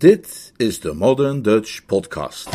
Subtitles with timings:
[0.00, 2.48] Dit is de Modern Dutch Podcast.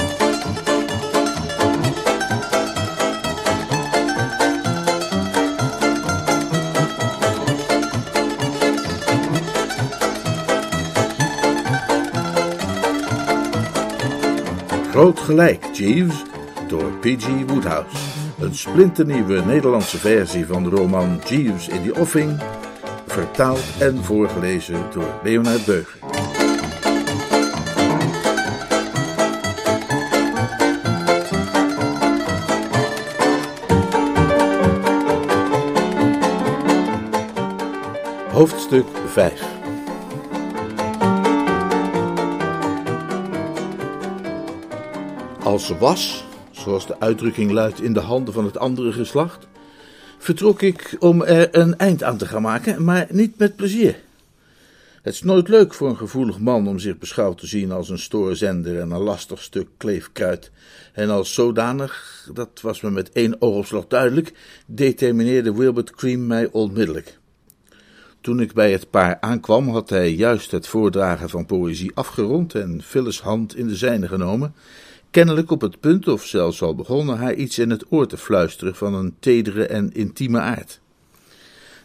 [14.92, 16.24] Groot gelijk, Jeeves,
[16.68, 17.28] door P.G.
[17.48, 17.98] Woodhouse.
[18.40, 22.40] Een splinternieuwe Nederlandse versie van de roman Jeeves in the Offing,
[23.08, 26.15] vertaald en voorgelezen door Leonard Beuger.
[38.46, 39.44] Hoofdstuk 5
[45.44, 49.48] Als was, zoals de uitdrukking luidt in de handen van het andere geslacht,
[50.18, 53.96] vertrok ik om er een eind aan te gaan maken, maar niet met plezier.
[55.02, 58.00] Het is nooit leuk voor een gevoelig man om zich beschouwd te zien als een
[58.00, 60.52] stoorzender en een lastig stuk kleefkruid.
[60.94, 64.34] En als zodanig, dat was me met één oogopslag duidelijk,
[64.66, 67.20] determineerde Wilbert Cream mij onmiddellijk.
[68.26, 72.82] Toen ik bij het paar aankwam, had hij juist het voordragen van poëzie afgerond en
[72.84, 74.54] Phyllis' hand in de zijne genomen,
[75.12, 78.76] kennelijk op het punt, of zelfs al begonnen, haar iets in het oor te fluisteren
[78.76, 80.80] van een tedere en intieme aard.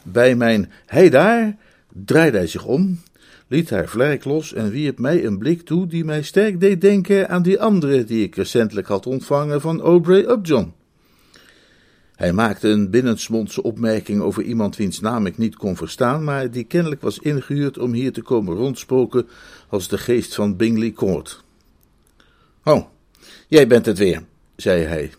[0.03, 1.57] Bij mijn hij daar
[2.05, 3.01] draaide hij zich om,
[3.47, 7.29] liet haar vlerk los en wierp mij een blik toe die mij sterk deed denken
[7.29, 10.73] aan die andere die ik recentelijk had ontvangen van Aubrey Upjohn.
[12.21, 16.65] Hij maakte een binnensmondse opmerking over iemand wiens naam ik niet kon verstaan, maar die
[16.65, 19.29] kennelijk was ingehuurd om hier te komen rondspoken
[19.69, 21.45] als de geest van Bingley Court.
[22.65, 22.87] Oh,
[23.49, 24.23] jij bent het weer,
[24.57, 25.13] zei hij.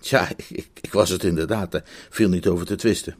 [0.00, 3.16] Tja, ik, ik was het inderdaad, er viel niet over te twisten.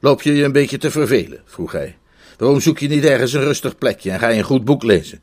[0.00, 1.42] Loop je je een beetje te vervelen?
[1.44, 1.96] vroeg hij.
[2.38, 5.20] Waarom zoek je niet ergens een rustig plekje en ga je een goed boek lezen?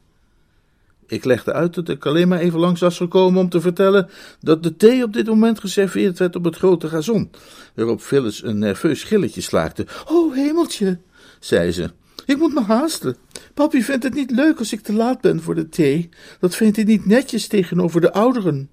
[1.11, 4.09] Ik legde uit dat ik alleen maar even langs was gekomen om te vertellen
[4.39, 7.29] dat de thee op dit moment geserveerd werd op het grote gazon,
[7.75, 9.85] waarop Phyllis een nerveus gilletje slaakte.
[10.07, 10.99] Oh, hemeltje,
[11.39, 11.91] zei ze.
[12.25, 13.15] Ik moet me haasten.
[13.53, 16.09] Papi vindt het niet leuk als ik te laat ben voor de thee.
[16.39, 18.69] Dat vindt hij niet netjes tegenover de ouderen.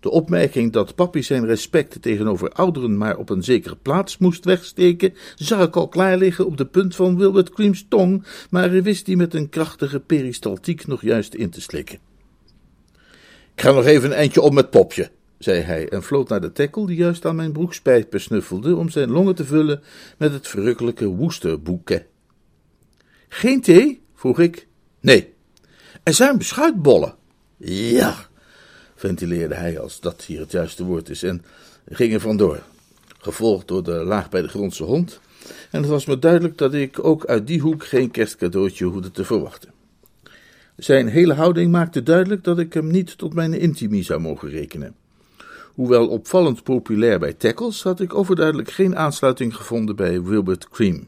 [0.00, 5.14] De opmerking dat papi zijn respect tegenover ouderen maar op een zekere plaats moest wegsteken,
[5.34, 9.06] zag ik al klaar liggen op de punt van Wilbert Cream's tong, maar hij wist
[9.06, 11.98] die met een krachtige peristaltiek nog juist in te slikken.
[13.54, 16.52] Ik ga nog even een eindje op met popje, zei hij en floot naar de
[16.52, 19.82] tekkel die juist aan mijn broekspijp besnuffelde om zijn longen te vullen
[20.18, 22.04] met het verrukkelijke woesterboeket.
[23.28, 24.02] Geen thee?
[24.14, 24.66] vroeg ik.
[25.00, 25.32] Nee.
[26.02, 27.14] Er zijn beschuitbollen.
[27.56, 28.28] Ja,
[29.00, 31.44] ventileerde hij als dat hier het juiste woord is, en
[31.88, 32.62] ging er vandoor,
[33.18, 35.20] gevolgd door de laag bij de grondse hond,
[35.70, 39.24] en het was me duidelijk dat ik ook uit die hoek geen kerstcadeautje hoefde te
[39.24, 39.70] verwachten.
[40.76, 44.94] Zijn hele houding maakte duidelijk dat ik hem niet tot mijn intimie zou mogen rekenen.
[45.74, 51.06] Hoewel opvallend populair bij Tackles, had ik overduidelijk geen aansluiting gevonden bij Wilbert Cream.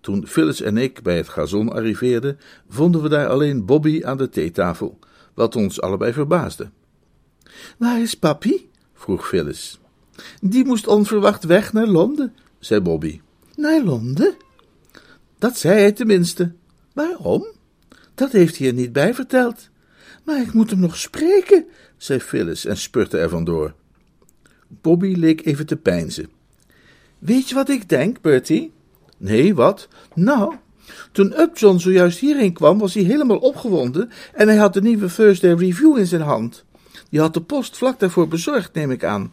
[0.00, 2.38] Toen Phyllis en ik bij het gazon arriveerden,
[2.68, 4.98] vonden we daar alleen Bobby aan de theetafel,
[5.34, 6.70] wat ons allebei verbaasde.
[7.78, 8.70] Waar is papi?
[8.94, 9.80] vroeg Phyllis.
[10.40, 13.20] Die moest onverwacht weg naar Londen, zei Bobby.
[13.56, 14.34] Naar Londen?
[15.38, 16.52] Dat zei hij tenminste.
[16.92, 17.46] Waarom?
[18.14, 19.68] Dat heeft hij er niet bij verteld.
[20.24, 21.66] Maar ik moet hem nog spreken,
[21.96, 23.74] zei Phyllis en spurte er vandoor.
[24.68, 26.30] Bobby leek even te peinzen.
[27.18, 28.72] Weet je wat ik denk, Bertie?
[29.16, 29.88] Nee, wat?
[30.14, 30.54] Nou,
[31.12, 35.42] toen Upjohn zojuist hierheen kwam, was hij helemaal opgewonden en hij had de nieuwe First
[35.42, 36.64] Day Review in zijn hand.
[37.10, 39.32] Die had de post vlak daarvoor bezorgd, neem ik aan.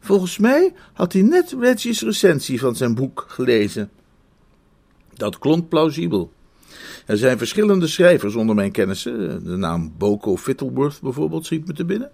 [0.00, 3.90] Volgens mij had hij net Reggie's recensie van zijn boek gelezen.
[5.14, 6.32] Dat klonk plausibel.
[7.06, 9.44] Er zijn verschillende schrijvers onder mijn kennissen.
[9.44, 12.10] De naam Boko Fittleworth bijvoorbeeld schiet me te binnen.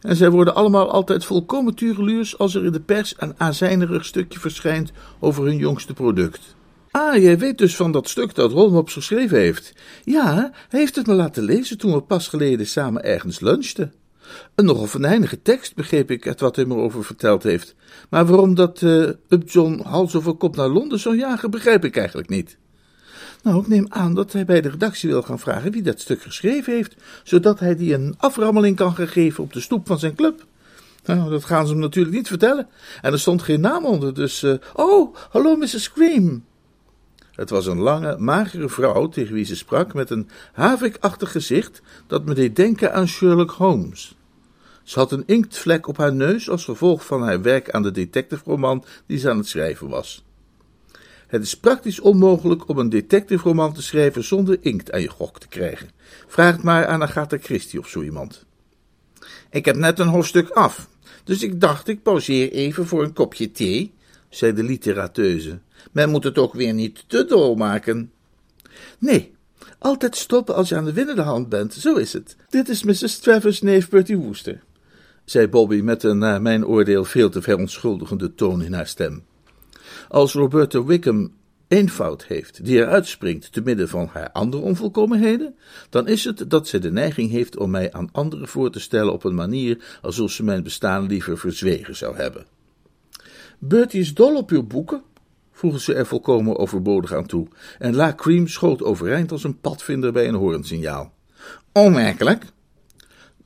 [0.00, 4.40] En zij worden allemaal altijd volkomen tureluurs als er in de pers een aanzijnerig stukje
[4.40, 6.54] verschijnt over hun jongste product.
[6.90, 9.72] Ah, jij weet dus van dat stuk dat Holmops geschreven heeft.
[10.04, 13.92] Ja, hij heeft het me laten lezen toen we pas geleden samen ergens lunchten.
[14.54, 17.74] Een nogal venijnige tekst, begreep ik, uit wat hij me over verteld heeft.
[18.08, 22.28] Maar waarom dat uh, Upjohn hals over kop naar Londen zou jagen, begrijp ik eigenlijk
[22.28, 22.58] niet.
[23.42, 26.22] Nou, ik neem aan dat hij bij de redactie wil gaan vragen wie dat stuk
[26.22, 26.94] geschreven heeft,
[27.24, 30.46] zodat hij die een aframmeling kan gaan geven op de stoep van zijn club.
[31.04, 32.68] Nou, dat gaan ze hem natuurlijk niet vertellen.
[33.00, 34.42] En er stond geen naam onder, dus...
[34.42, 35.82] Uh, oh, hallo, Mrs.
[35.82, 36.44] Scream.
[37.40, 42.24] Het was een lange, magere vrouw tegen wie ze sprak, met een havikachtig gezicht dat
[42.24, 44.16] me deed denken aan Sherlock Holmes.
[44.82, 48.84] Ze had een inktvlek op haar neus als gevolg van haar werk aan de detective-roman
[49.06, 50.24] die ze aan het schrijven was.
[51.26, 55.48] Het is praktisch onmogelijk om een detective-roman te schrijven zonder inkt aan je gok te
[55.48, 55.90] krijgen.
[56.26, 58.44] Vraag het maar aan Agatha Christie of zo iemand.
[59.50, 60.88] Ik heb net een hoofdstuk af,
[61.24, 63.92] dus ik dacht ik pauzeer even voor een kopje thee,
[64.28, 65.58] zei de literateuse.
[65.92, 68.12] Men moet het ook weer niet te dol maken.
[68.98, 69.34] Nee,
[69.78, 72.36] altijd stoppen als je aan de winnende hand bent, zo is het.
[72.48, 73.18] Dit is Mrs.
[73.18, 74.62] Travers' neef Bertie Wooster,
[75.24, 79.24] zei Bobby met een naar mijn oordeel veel te verontschuldigende toon in haar stem.
[80.08, 81.32] Als Roberta Wickham
[81.68, 85.54] één fout heeft die er uitspringt te midden van haar andere onvolkomenheden,
[85.90, 89.12] dan is het dat ze de neiging heeft om mij aan anderen voor te stellen
[89.12, 92.46] op een manier alsof ze mijn bestaan liever verzwegen zou hebben.
[93.58, 95.02] Bertie is dol op uw boeken,
[95.60, 97.46] voegde ze er volkomen overbodig aan toe,
[97.78, 101.12] en La Cream schoot overeind als een padvinder bij een hoornsignaal.
[101.72, 102.44] Onmerkelijk.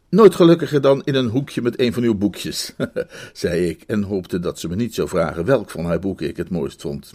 [0.09, 2.75] Nooit gelukkiger dan in een hoekje met een van uw boekjes,
[3.33, 6.37] zei ik, en hoopte dat ze me niet zou vragen welk van haar boeken ik
[6.37, 7.15] het mooist vond.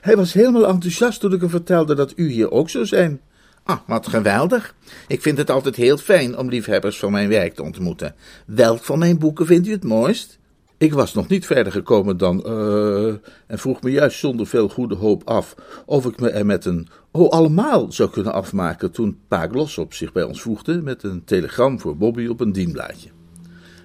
[0.00, 3.20] Hij was helemaal enthousiast toen ik hem vertelde dat u hier ook zou zijn.
[3.62, 4.74] Ah, wat geweldig.
[5.08, 8.14] Ik vind het altijd heel fijn om liefhebbers van mijn werk te ontmoeten.
[8.46, 10.38] Welk van mijn boeken vindt u het mooist?
[10.84, 13.14] Ik was nog niet verder gekomen dan, uh,
[13.46, 15.54] en vroeg me juist zonder veel goede hoop af
[15.86, 20.12] of ik me er met een oh allemaal zou kunnen afmaken toen Pa Glossop zich
[20.12, 23.08] bij ons voegde met een telegram voor Bobby op een dienblaadje.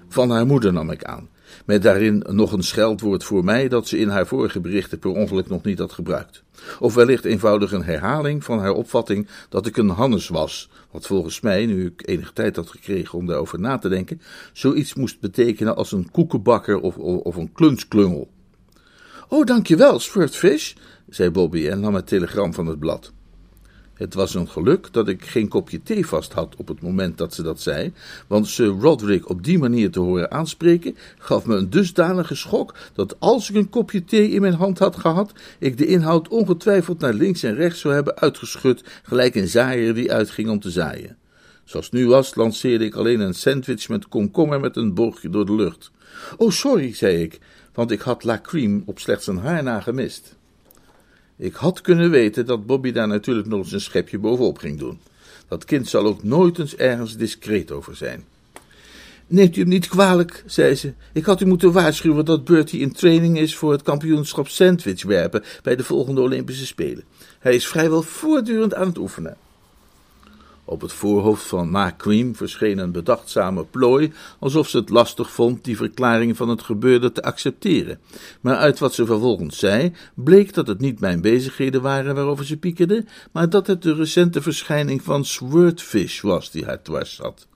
[0.08, 1.28] Van haar moeder nam ik aan,
[1.66, 5.48] met daarin nog een scheldwoord voor mij dat ze in haar vorige berichten per ongeluk
[5.48, 6.42] nog niet had gebruikt.
[6.78, 11.40] Of wellicht eenvoudig een herhaling van haar opvatting dat ik een Hannes was, wat volgens
[11.40, 14.20] mij, nu ik enige tijd had gekregen om daarover na te denken,
[14.52, 18.30] zoiets moest betekenen als een koekenbakker of, of, een klunsklungel.
[19.28, 20.74] Oh, dankjewel, Swordfish,
[21.08, 23.12] zei Bobby en nam het telegram van het blad.
[24.00, 27.34] Het was een geluk dat ik geen kopje thee vast had op het moment dat
[27.34, 27.92] ze dat zei,
[28.26, 33.16] want Sir Roderick op die manier te horen aanspreken gaf me een dusdanige schok dat
[33.18, 37.14] als ik een kopje thee in mijn hand had gehad, ik de inhoud ongetwijfeld naar
[37.14, 41.16] links en rechts zou hebben uitgeschud, gelijk een zaaier die uitging om te zaaien.
[41.64, 45.54] Zoals nu was, lanceerde ik alleen een sandwich met komkommer met een boogje door de
[45.54, 45.90] lucht.
[46.36, 47.38] Oh, sorry, zei ik,
[47.74, 50.38] want ik had La Cream op slechts een haar na gemist.
[51.40, 55.00] Ik had kunnen weten dat Bobby daar natuurlijk nog eens een schepje bovenop ging doen.
[55.48, 58.24] Dat kind zal ook nooit eens ergens discreet over zijn.
[59.26, 60.92] Neemt u hem niet kwalijk, zei ze.
[61.12, 65.76] Ik had u moeten waarschuwen dat Bertie in training is voor het kampioenschap sandwichwerpen bij
[65.76, 67.04] de volgende Olympische Spelen.
[67.38, 69.36] Hij is vrijwel voortdurend aan het oefenen.
[70.70, 75.64] Op het voorhoofd van Ma Cream verscheen een bedachtzame plooi, alsof ze het lastig vond
[75.64, 77.98] die verklaring van het gebeurde te accepteren.
[78.40, 82.56] Maar uit wat ze vervolgens zei, bleek dat het niet mijn bezigheden waren waarover ze
[82.56, 87.46] piekerde, maar dat het de recente verschijning van Swordfish was die haar dwars zat.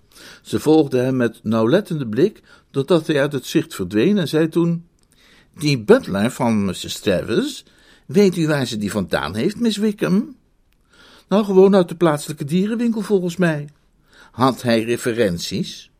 [0.43, 4.87] Ze volgde hem met nauwlettende blik, totdat hij uit het zicht verdween en zei toen:
[5.59, 6.99] Die butler van Mrs.
[6.99, 7.65] Travers,
[8.07, 10.37] weet u waar ze die vandaan heeft, Miss Wickham?
[11.29, 13.69] Nou, gewoon uit de plaatselijke dierenwinkel volgens mij.
[14.31, 15.91] Had hij referenties?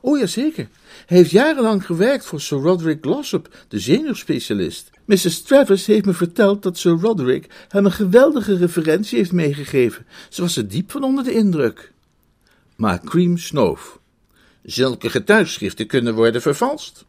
[0.00, 0.68] Oh ja, zeker.
[1.06, 4.90] Hij heeft jarenlang gewerkt voor Sir Roderick Glossop, de zenuwspecialist.
[5.04, 5.42] Mrs.
[5.42, 10.06] Travers heeft me verteld dat Sir Roderick hem een geweldige referentie heeft meegegeven.
[10.28, 11.92] Ze was er diep van onder de indruk.
[12.76, 13.98] Maar Cream snoof.
[14.62, 17.04] Zulke getuigschriften kunnen worden vervalst.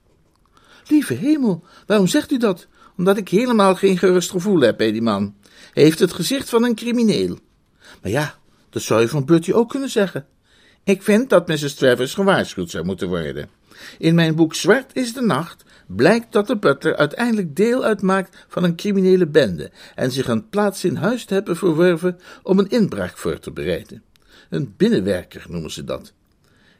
[0.87, 2.67] Lieve hemel, waarom zegt u dat?
[2.97, 5.35] Omdat ik helemaal geen gerust gevoel heb bij die man.
[5.73, 7.37] Hij heeft het gezicht van een crimineel.
[8.01, 8.35] Maar ja,
[8.69, 10.25] dat zou je van Bertie ook kunnen zeggen.
[10.83, 11.73] Ik vind dat Mrs.
[11.73, 13.49] Travers gewaarschuwd zou moeten worden.
[13.97, 18.63] In mijn boek Zwart is de Nacht blijkt dat de butler uiteindelijk deel uitmaakt van
[18.63, 23.17] een criminele bende en zich een plaats in huis te hebben verworven om een inbraak
[23.17, 24.03] voor te bereiden.
[24.49, 26.13] Een binnenwerker noemen ze dat.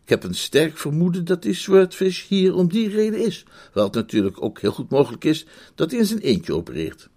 [0.04, 3.94] Ik heb een sterk vermoeden dat die Swordfish hier om die reden is, wel het
[3.94, 7.10] natuurlijk ook heel goed mogelijk is dat hij in zijn eentje opereert.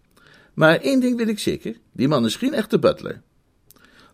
[0.54, 3.22] Maar één ding weet ik zeker, die man is geen echte butler.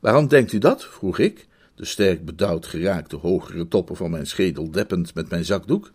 [0.01, 0.85] Waarom denkt u dat?
[0.85, 5.91] vroeg ik, de sterk bedauwd geraakte hogere toppen van mijn schedel deppend met mijn zakdoek.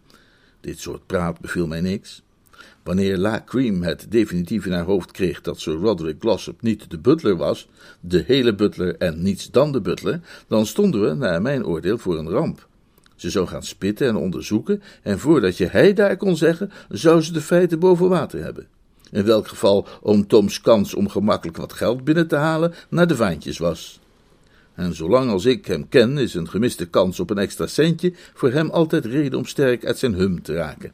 [0.61, 2.23] Dit soort praat beviel mij niks.
[2.83, 6.97] Wanneer La Cream het definitief in haar hoofd kreeg dat Sir Roderick Glossop niet de
[6.97, 7.67] butler was,
[7.99, 12.17] de hele butler en niets dan de butler, dan stonden we, naar mijn oordeel, voor
[12.17, 12.67] een ramp.
[13.15, 17.33] Ze zou gaan spitten en onderzoeken, en voordat je hij daar kon zeggen, zou ze
[17.33, 18.67] de feiten boven water hebben.
[19.11, 23.15] In welk geval oom Toms kans om gemakkelijk wat geld binnen te halen naar de
[23.15, 23.99] vaantjes was.
[24.75, 28.51] En zolang als ik hem ken, is een gemiste kans op een extra centje voor
[28.51, 30.93] hem altijd reden om sterk uit zijn hum te raken.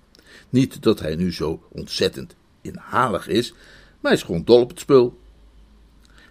[0.50, 3.52] Niet dat hij nu zo ontzettend inhalig is,
[4.00, 5.20] maar hij is gewoon dol op het spul.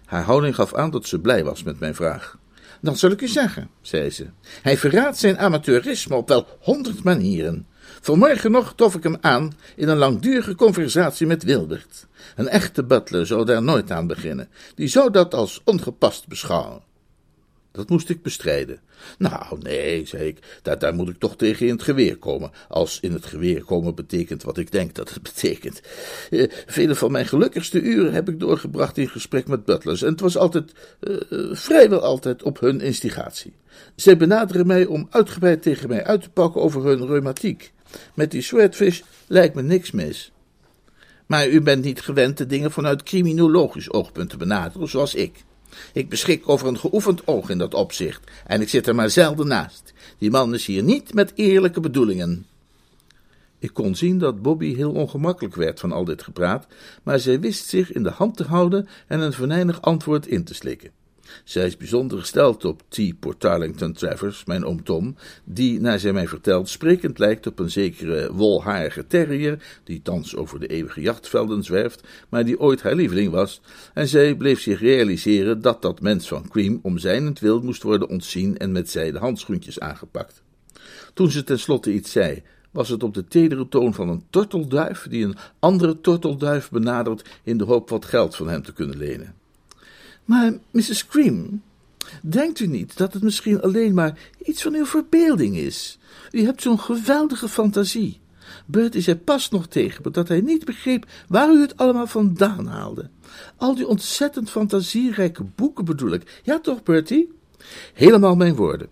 [0.05, 2.39] Haar houding gaf aan dat ze blij was met mijn vraag.
[2.81, 4.27] Dat zal ik u zeggen, zei ze.
[4.61, 7.67] Hij verraadt zijn amateurisme op wel honderd manieren.
[8.03, 12.07] Vanmorgen nog trof ik hem aan in een langdurige conversatie met Wilbert.
[12.35, 14.49] Een echte butler zou daar nooit aan beginnen.
[14.75, 16.81] Die zou dat als ongepast beschouwen.
[17.71, 18.79] Dat moest ik bestrijden.
[19.17, 22.51] Nou, nee, zei ik, daar, daar moet ik toch tegen in het geweer komen.
[22.67, 25.81] Als in het geweer komen betekent wat ik denk dat het betekent.
[26.29, 30.01] Eh, vele van mijn gelukkigste uren heb ik doorgebracht in gesprek met butlers.
[30.01, 31.15] En het was altijd, eh,
[31.51, 33.53] vrijwel altijd op hun instigatie.
[33.95, 37.71] Zij benaderen mij om uitgebreid tegen mij uit te pakken over hun reumatiek.
[38.13, 40.31] Met die swordfish lijkt me niks mis.
[41.25, 45.43] Maar u bent niet gewend de dingen vanuit criminologisch oogpunt te benaderen, zoals ik.
[45.93, 49.47] Ik beschik over een geoefend oog in dat opzicht, en ik zit er maar zelden
[49.47, 49.93] naast.
[50.17, 52.45] Die man is hier niet met eerlijke bedoelingen.
[53.59, 56.67] Ik kon zien dat Bobby heel ongemakkelijk werd van al dit gepraat,
[57.03, 60.53] maar zij wist zich in de hand te houden en een venijnig antwoord in te
[60.53, 60.91] slikken.
[61.43, 63.19] Zij is bijzonder gesteld op T.
[63.19, 68.33] Portarlington Travers, mijn oom Tom, die, naar zij mij vertelt, sprekend lijkt op een zekere
[68.33, 73.61] wolharige terrier, die thans over de eeuwige jachtvelden zwerft, maar die ooit haar lieveling was,
[73.93, 78.57] en zij bleef zich realiseren dat dat mens van Cream om zijnentwil moest worden ontzien
[78.57, 80.41] en met zijde handschoentjes aangepakt.
[81.13, 85.25] Toen ze tenslotte iets zei, was het op de tedere toon van een tortelduif die
[85.25, 89.40] een andere tortelduif benadert in de hoop wat geld van hem te kunnen lenen.
[90.31, 91.07] Maar, Mrs.
[91.07, 91.61] Cream,
[92.21, 95.99] denkt u niet dat het misschien alleen maar iets van uw verbeelding is?
[96.31, 98.19] U hebt zo'n geweldige fantasie.
[98.65, 102.67] Bertie zei pas nog tegen me dat hij niet begreep waar u het allemaal vandaan
[102.67, 103.09] haalde.
[103.57, 106.41] Al die ontzettend fantasierijke boeken bedoel ik.
[106.43, 107.31] Ja toch, Bertie?
[107.93, 108.89] Helemaal mijn woorden.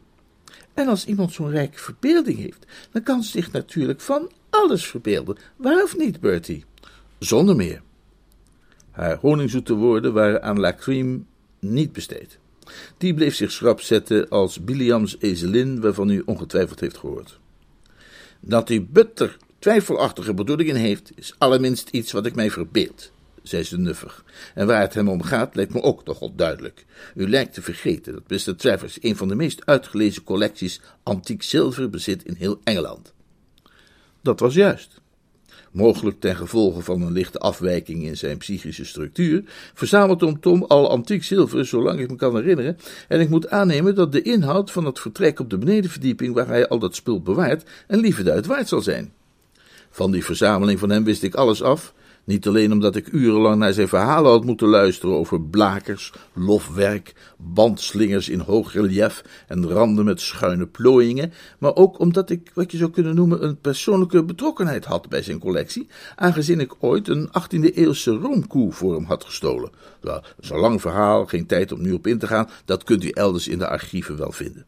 [0.73, 5.37] En als iemand zo'n rijke verbeelding heeft, dan kan ze zich natuurlijk van alles verbeelden.
[5.55, 6.65] Waar of niet, Bertie?
[7.19, 7.81] Zonder meer.
[8.91, 11.25] Haar honingzoete woorden waren aan La Cream
[11.59, 12.37] niet besteed.
[12.97, 17.39] Die bleef zich schrap zetten als Biliams ezelin, waarvan u ongetwijfeld heeft gehoord.
[18.39, 23.11] Dat die butter twijfelachtige bedoelingen heeft, is allerminst iets wat ik mij verbeeld,
[23.43, 24.23] zei ze nuffig.
[24.55, 26.85] En waar het hem om gaat, lijkt me ook nogal duidelijk.
[27.15, 28.55] U lijkt te vergeten dat Mr.
[28.55, 33.13] Travers een van de meest uitgelezen collecties antiek zilver bezit in heel Engeland.
[34.21, 35.01] Dat was juist
[35.71, 40.89] mogelijk ten gevolge van een lichte afwijking in zijn psychische structuur, verzamelt Tom Tom al
[40.89, 44.85] antiek zilver, zolang ik me kan herinneren, en ik moet aannemen dat de inhoud van
[44.85, 48.81] het vertrek op de benedenverdieping waar hij al dat spul bewaart, een duit waard zal
[48.81, 49.13] zijn.
[49.89, 51.93] Van die verzameling van hem wist ik alles af,
[52.29, 58.29] niet alleen omdat ik urenlang naar zijn verhalen had moeten luisteren over blakers, lofwerk, bandslingers
[58.29, 62.91] in hoog relief en randen met schuine plooiingen, maar ook omdat ik, wat je zou
[62.91, 68.71] kunnen noemen, een persoonlijke betrokkenheid had bij zijn collectie, aangezien ik ooit een 18e-eeuwse roomkoe
[68.71, 69.71] voor hem had gestolen.
[70.01, 73.03] Dat is een lang verhaal, geen tijd om nu op in te gaan, dat kunt
[73.03, 74.65] u elders in de archieven wel vinden.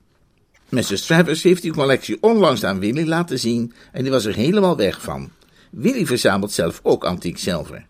[0.69, 1.05] Mrs.
[1.05, 5.01] Travers heeft die collectie onlangs aan Willy laten zien en die was er helemaal weg
[5.01, 5.31] van.
[5.71, 7.85] Willy verzamelt zelf ook antiek zilver.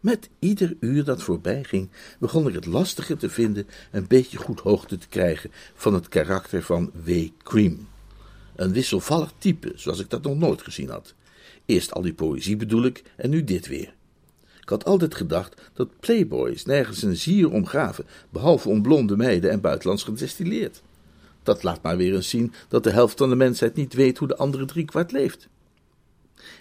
[0.00, 4.60] Met ieder uur dat voorbij ging, begon ik het lastiger te vinden een beetje goed
[4.60, 7.28] hoogte te krijgen van het karakter van W.
[7.42, 7.88] Cream.
[8.56, 11.14] Een wisselvallig type, zoals ik dat nog nooit gezien had.
[11.66, 13.94] Eerst al die poëzie bedoel ik, en nu dit weer.
[14.60, 19.60] Ik had altijd gedacht dat playboys nergens een zier omgaven, behalve om blonde meiden en
[19.60, 20.82] buitenlands gedestilleerd.
[21.42, 24.28] Dat laat maar weer eens zien dat de helft van de mensheid niet weet hoe
[24.28, 25.48] de andere driekwart leeft.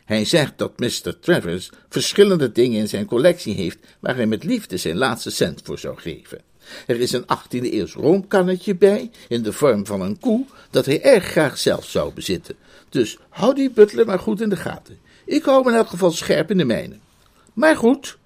[0.05, 1.19] Hij zegt dat Mr.
[1.19, 5.79] Travers verschillende dingen in zijn collectie heeft waar hij met liefde zijn laatste cent voor
[5.79, 6.41] zou geven.
[6.87, 11.01] Er is een 18e eeuws roomkannetje bij, in de vorm van een koe, dat hij
[11.01, 12.55] erg graag zelf zou bezitten.
[12.89, 14.99] Dus hou die butler maar goed in de gaten.
[15.25, 16.95] Ik hou me in elk geval scherp in de mijne.
[17.53, 18.17] Maar goed,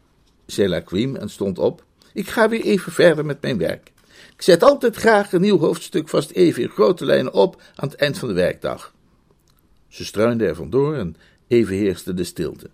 [0.45, 1.83] zei La Cream en stond op.
[2.13, 3.91] Ik ga weer even verder met mijn werk.
[4.35, 7.97] Ik zet altijd graag een nieuw hoofdstuk vast even in grote lijnen op aan het
[7.97, 8.93] eind van de werkdag.
[9.87, 11.15] Ze struinde er vandoor en
[11.47, 12.69] Even heerste de stilte.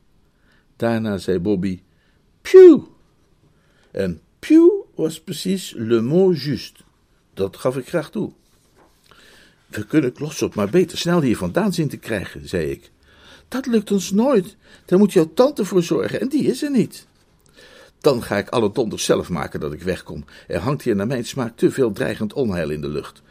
[0.75, 1.82] Daarna zei Bobby:
[2.42, 2.80] Pew!
[3.92, 6.84] En pew was precies le mot juste.
[7.34, 8.32] Dat gaf ik graag toe.
[9.68, 12.92] We kunnen Klossop maar beter snel hier vandaan zien te krijgen, zei ik.
[13.48, 14.56] Dat lukt ons nooit.
[14.86, 17.08] Daar moet jouw tante voor zorgen en die is er niet.
[18.01, 20.25] Dan ga ik alle donders zelf maken dat ik wegkom.
[20.48, 23.22] Er hangt hier naar mijn smaak te veel dreigend onheil in de lucht.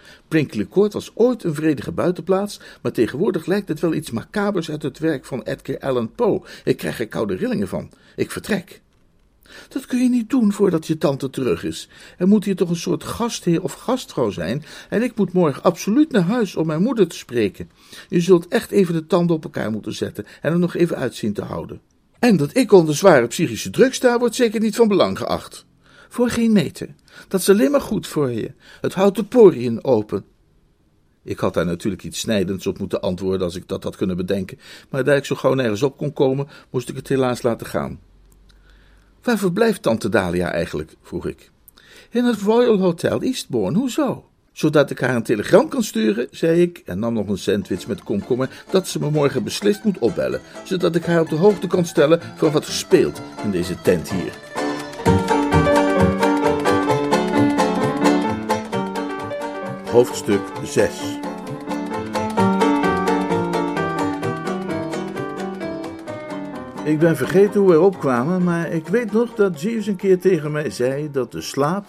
[0.70, 4.98] Court was ooit een vredige buitenplaats, maar tegenwoordig lijkt het wel iets macabers uit het
[4.98, 6.42] werk van Edgar Allan Poe.
[6.64, 7.90] Ik krijg er koude rillingen van.
[8.16, 8.80] Ik vertrek.
[9.68, 11.88] Dat kun je niet doen voordat je tante terug is.
[12.18, 16.12] Er moet hier toch een soort gastheer of gastvrouw zijn, en ik moet morgen absoluut
[16.12, 17.70] naar huis om mijn moeder te spreken.
[18.08, 21.32] Je zult echt even de tanden op elkaar moeten zetten en er nog even uitzien
[21.32, 21.80] te houden.
[22.20, 25.66] En dat ik onder zware psychische druk sta, wordt zeker niet van belang geacht.
[26.08, 26.94] Voor geen meter.
[27.28, 28.52] Dat is alleen maar goed voor je.
[28.80, 30.24] Het houdt de poriën open.
[31.22, 34.58] Ik had daar natuurlijk iets snijdends op moeten antwoorden als ik dat had kunnen bedenken,
[34.90, 38.00] maar daar ik zo gauw nergens op kon komen, moest ik het helaas laten gaan.
[39.22, 40.96] Waar verblijft tante Dalia eigenlijk?
[41.02, 41.50] vroeg ik.
[42.10, 44.29] In het Royal Hotel Eastbourne, hoezo?
[44.52, 48.02] Zodat ik haar een telegram kan sturen, zei ik en nam nog een sandwich met
[48.02, 51.84] komkommer, dat ze me morgen beslist moet opbellen, zodat ik haar op de hoogte kan
[51.84, 54.32] stellen van wat er speelt in deze tent hier.
[59.90, 61.18] Hoofdstuk 6
[66.84, 70.18] Ik ben vergeten hoe we erop kwamen, maar ik weet nog dat Jeeves een keer
[70.18, 71.84] tegen mij zei dat de slaap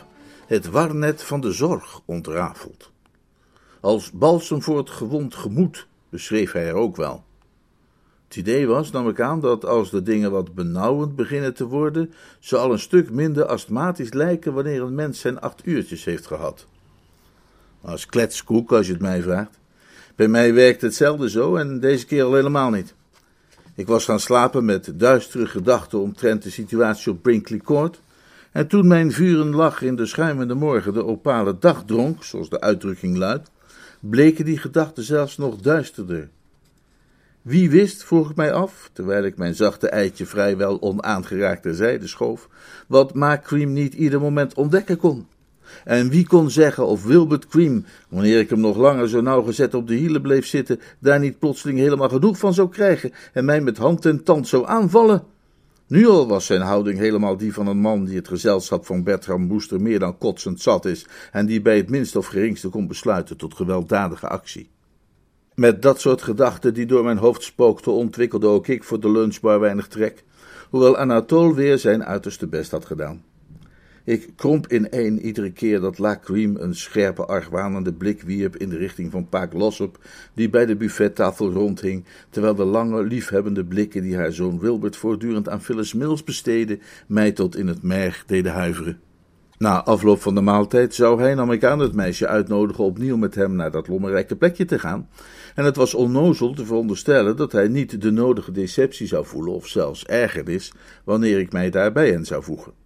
[0.52, 2.92] het warnet van de zorg ontrafelt.
[3.80, 7.24] Als balsem voor het gewond gemoed, beschreef hij er ook wel.
[8.28, 12.14] Het idee was, nam ik aan, dat als de dingen wat benauwend beginnen te worden,
[12.40, 16.68] ze al een stuk minder astmatisch lijken wanneer een mens zijn acht uurtjes heeft gehad.
[17.82, 19.60] Als kletskoek, als je het mij vraagt.
[20.16, 22.94] Bij mij werkt hetzelfde zo en deze keer al helemaal niet.
[23.76, 28.02] Ik was gaan slapen met duistere gedachten omtrent de situatie op Brinkley Court.
[28.52, 32.62] En toen mijn vuren lach in de schuimende morgen de opale dag dronk, zoals de
[32.62, 33.52] uitdrukking luidt,
[34.00, 36.30] bleken die gedachten zelfs nog duisterder.
[37.42, 42.50] Wie wist, vroeg ik mij af, terwijl ik mijn zachte eitje vrijwel onaangeraakt terzijde schoof,
[42.88, 45.28] wat Cream niet ieder moment ontdekken kon.
[45.84, 49.88] En wie kon zeggen of Wilbert Cream, wanneer ik hem nog langer zo nauwgezet op
[49.88, 53.78] de hielen bleef zitten, daar niet plotseling helemaal genoeg van zou krijgen en mij met
[53.78, 55.24] hand en tand zou aanvallen?
[55.92, 59.48] Nu al was zijn houding helemaal die van een man die het gezelschap van Bertram
[59.48, 63.38] Booster meer dan kotsend zat is en die bij het minst of geringste kon besluiten
[63.38, 64.70] tot gewelddadige actie.
[65.56, 69.60] Met dat soort gedachten die door mijn hoofd spookten, ontwikkelde ook ik voor de lunchbar
[69.60, 70.24] weinig trek,
[70.70, 73.24] hoewel Anatole weer zijn uiterste best had gedaan.
[74.12, 78.78] Ik kromp ineen iedere keer dat La Cream een scherpe, argwanende blik wierp in de
[78.78, 79.98] richting van Paak Lossop,
[80.34, 85.50] die bij de buffettafel rondhing, terwijl de lange, liefhebbende blikken die haar zoon Wilbert voortdurend
[85.50, 89.00] aan Phyllis Mills besteedde, mij tot in het merg deden huiveren.
[89.58, 93.36] Na afloop van de maaltijd zou hij, nam ik aan, het meisje uitnodigen opnieuw met
[93.36, 95.10] hem naar dat lommerrijke plekje te gaan,
[95.56, 99.68] en het was onnozel te veronderstellen dat hij niet de nodige deceptie zou voelen, of
[99.68, 102.82] zelfs ergernis, wanneer ik mij daarbij hen zou voegen.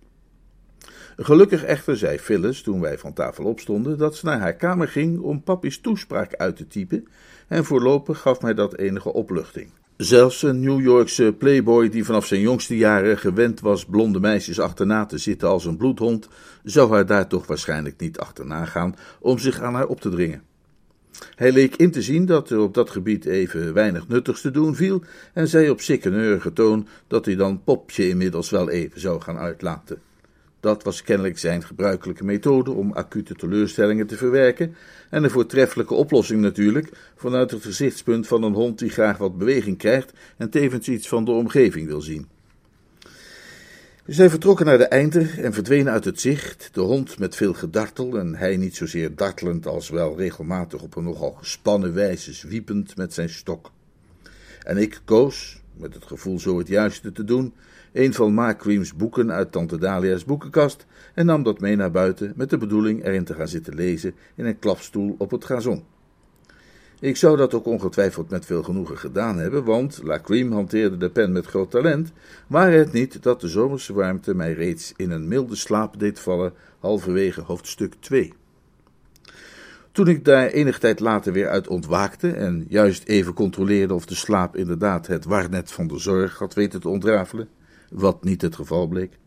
[1.18, 5.20] Gelukkig echter zei Phyllis, toen wij van tafel opstonden, dat ze naar haar kamer ging
[5.20, 7.08] om papi's toespraak uit te typen,
[7.48, 9.70] en voorlopig gaf mij dat enige opluchting.
[9.98, 15.06] Zelfs een New Yorkse playboy die vanaf zijn jongste jaren gewend was blonde meisjes achterna
[15.06, 16.28] te zitten als een bloedhond,
[16.64, 20.44] zou haar daar toch waarschijnlijk niet achterna gaan om zich aan haar op te dringen.
[21.36, 24.76] Hij leek in te zien dat er op dat gebied even weinig nuttigs te doen
[24.76, 29.38] viel en zei op sikkeneurige toon dat hij dan Popje inmiddels wel even zou gaan
[29.38, 30.02] uitlaten.
[30.66, 34.76] Dat was kennelijk zijn gebruikelijke methode om acute teleurstellingen te verwerken
[35.10, 39.78] en een voortreffelijke oplossing natuurlijk vanuit het gezichtspunt van een hond die graag wat beweging
[39.78, 42.28] krijgt en tevens iets van de omgeving wil zien.
[44.06, 48.18] Zij vertrokken naar de einder en verdwenen uit het zicht, de hond met veel gedartel
[48.18, 53.14] en hij niet zozeer dartelend als wel regelmatig op een nogal gespannen wijze zwiepend met
[53.14, 53.72] zijn stok.
[54.64, 57.54] En ik koos, met het gevoel zo het juiste te doen,
[57.96, 58.56] een van Ma
[58.96, 63.24] boeken uit Tante Dalia's boekenkast en nam dat mee naar buiten met de bedoeling erin
[63.24, 65.84] te gaan zitten lezen in een klapstoel op het gazon.
[67.00, 71.32] Ik zou dat ook ongetwijfeld met veel genoegen gedaan hebben, want La hanteerde de pen
[71.32, 72.12] met groot talent,
[72.48, 76.54] waar het niet dat de zomerse warmte mij reeds in een milde slaap deed vallen,
[76.80, 78.34] halverwege hoofdstuk 2.
[79.92, 84.16] Toen ik daar enige tijd later weer uit ontwaakte en juist even controleerde of de
[84.16, 87.48] slaap inderdaad het warnet van de zorg had weten te ontrafelen,
[87.96, 89.18] wat niet het geval bleek,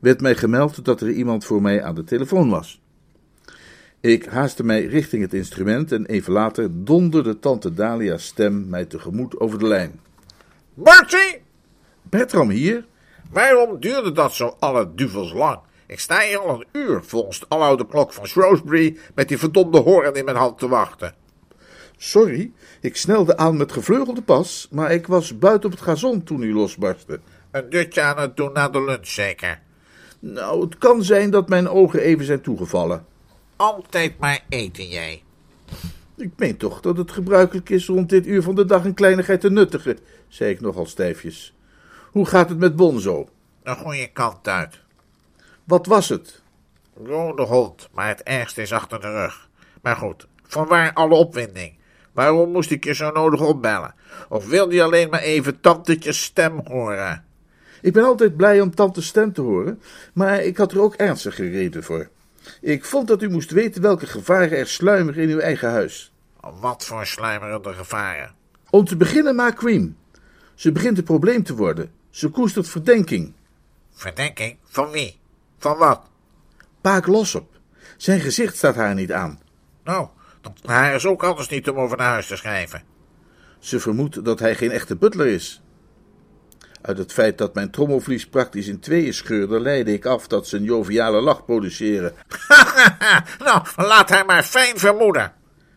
[0.00, 2.82] werd mij gemeld dat er iemand voor mij aan de telefoon was.
[4.00, 9.40] Ik haastte mij richting het instrument en even later donderde tante Dalia's stem mij tegemoet
[9.40, 10.00] over de lijn.
[10.74, 11.42] Bertie!
[12.02, 12.86] Bertram hier?
[13.30, 15.58] Waarom duurde dat zo alle duvels lang?
[15.86, 19.78] Ik sta hier al een uur volgens de aloude klok van Shrewsbury met die verdomde
[19.78, 21.14] hoorn in mijn hand te wachten.
[21.96, 26.42] Sorry, ik snelde aan met gevleugelde pas, maar ik was buiten op het gazon toen
[26.42, 27.20] u losbarstte.
[27.54, 29.60] Een dutje aan het doen na de lunch, zeker?
[30.18, 33.06] Nou, het kan zijn dat mijn ogen even zijn toegevallen.
[33.56, 35.22] Altijd maar eten, jij.
[36.16, 39.40] Ik meen toch dat het gebruikelijk is rond dit uur van de dag een kleinigheid
[39.40, 41.54] te nuttigen, zei ik nogal stijfjes.
[42.10, 43.28] Hoe gaat het met Bonzo?
[43.62, 44.80] De goede kant uit.
[45.64, 46.42] Wat was het?
[47.04, 49.48] Rode hond, maar het ergste is achter de rug.
[49.82, 51.74] Maar goed, vanwaar alle opwinding?
[52.12, 53.94] Waarom moest ik je zo nodig opbellen?
[54.28, 57.24] Of wilde je alleen maar even tantetjes stem horen?
[57.84, 61.48] Ik ben altijd blij om tante's stem te horen, maar ik had er ook ernstige
[61.48, 62.08] reden voor.
[62.60, 66.12] Ik vond dat u moest weten welke gevaren er sluimeren in uw eigen huis.
[66.60, 68.34] Wat voor sluimerende gevaren?
[68.70, 69.96] Om te beginnen maar Cream.
[70.54, 71.92] Ze begint een probleem te worden.
[72.10, 73.32] Ze koestert verdenking.
[73.92, 74.56] Verdenking?
[74.64, 75.18] Van wie?
[75.58, 76.00] Van wat?
[76.80, 77.50] Paak Lossop.
[77.96, 79.40] Zijn gezicht staat haar niet aan.
[79.82, 80.08] Nou,
[80.40, 82.82] dat haar is ook anders niet om over naar huis te schrijven.
[83.58, 85.62] Ze vermoedt dat hij geen echte butler is.
[86.86, 90.56] Uit het feit dat mijn trommelvlies praktisch in tweeën scheurde, leidde ik af dat ze
[90.56, 92.12] een joviale lach produceren.
[93.44, 95.32] nou, laat haar maar fijn vermoeden.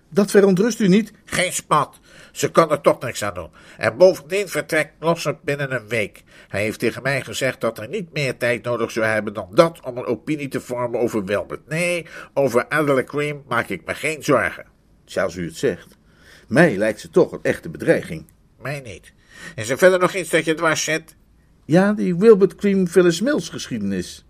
[0.10, 1.12] Dat verontrust u niet?
[1.26, 2.00] Geen spat.
[2.32, 3.50] Ze kan er toch niks aan doen.
[3.78, 6.24] En bovendien vertrekt Lossop binnen een week.
[6.48, 9.80] Hij heeft tegen mij gezegd dat er niet meer tijd nodig zou hebben dan dat
[9.84, 11.68] om een opinie te vormen over Wilbert.
[11.68, 14.66] Nee, over Adela Cream maak ik me geen zorgen.
[15.06, 15.98] Zoals u het zegt.
[16.48, 18.26] Mij lijkt ze toch een echte bedreiging.
[18.58, 19.16] Mij niet.
[19.56, 21.16] Is er verder nog iets dat je dwars zet?
[21.66, 24.26] Ja, die Wilbert Cream Phyllis Mills geschiedenis.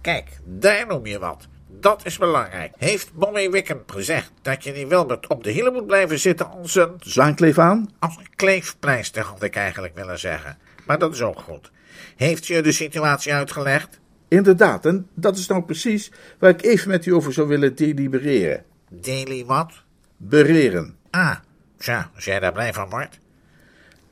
[0.00, 1.46] Kijk, daar noem je wat.
[1.80, 2.72] Dat is belangrijk.
[2.78, 6.74] Heeft Bonnie Wickham gezegd dat je die Wilbert op de hielen moet blijven zitten als
[6.74, 6.94] een...
[7.00, 7.90] Zwaankleef aan?
[7.98, 10.58] Als een kleefpleister had ik eigenlijk willen zeggen.
[10.86, 11.70] Maar dat is ook goed.
[12.16, 14.00] Heeft je de situatie uitgelegd?
[14.28, 18.64] Inderdaad, en dat is nou precies waar ik even met u over zou willen delibereren.
[18.88, 19.72] Daily wat?
[20.16, 20.96] Bereren.
[21.10, 21.36] Ah,
[21.76, 23.18] tja, als jij daar blij van wordt.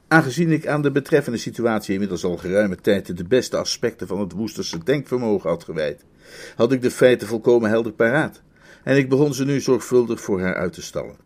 [0.09, 4.33] Aangezien ik aan de betreffende situatie inmiddels al geruime tijd de beste aspecten van het
[4.33, 6.05] Woesterse denkvermogen had gewijd,
[6.57, 8.42] had ik de feiten volkomen helder paraat.
[8.85, 11.16] En ik begon ze nu zorgvuldig voor haar uit te stallen.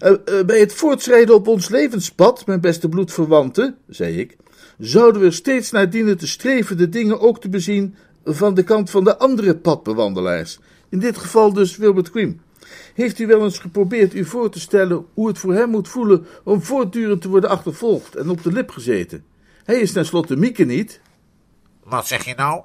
[0.00, 4.36] Uh, uh, bij het voortschrijden op ons levenspad, mijn beste bloedverwanten, zei ik,
[4.78, 8.90] zouden we steeds naar dienen te streven de dingen ook te bezien van de kant
[8.90, 10.58] van de andere padbewandelaars.
[10.88, 12.40] In dit geval dus Wilbert Quim.
[12.94, 16.26] Heeft u wel eens geprobeerd u voor te stellen hoe het voor hem moet voelen
[16.44, 19.24] om voortdurend te worden achtervolgd en op de lip gezeten?
[19.64, 21.00] Hij is tenslotte Mieke niet.
[21.84, 22.62] Wat zeg je nou?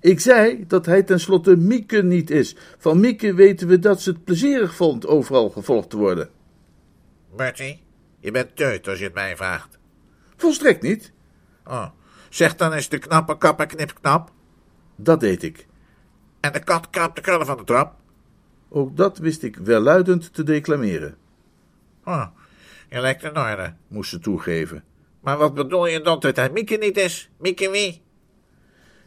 [0.00, 2.56] Ik zei dat hij tenslotte Mieke niet is.
[2.78, 6.30] Van Mieke weten we dat ze het plezierig vond overal gevolgd te worden.
[7.36, 7.82] Bertie,
[8.18, 9.78] je bent teut als je het mij vraagt.
[10.36, 11.12] Volstrekt niet.
[11.64, 11.86] Oh,
[12.28, 14.30] zeg dan eens de knappe kap en knipknap.
[14.96, 15.66] Dat deed ik.
[16.40, 17.94] En de kat kraapt de krullen van de trap.
[18.74, 21.14] Ook dat wist ik welluidend te declameren.
[22.04, 22.26] Oh,
[22.90, 24.84] je lijkt in orde, moest ze toegeven.
[25.20, 27.30] Maar wat bedoel je dan dat hij Mieke niet is?
[27.38, 28.02] Mieke wie?